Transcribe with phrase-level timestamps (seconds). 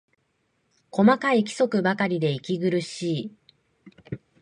[0.89, 3.33] 細かい規則ばかりで息苦しい